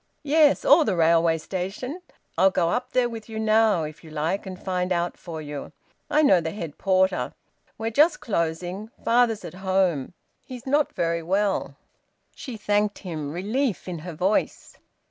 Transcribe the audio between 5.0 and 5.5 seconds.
for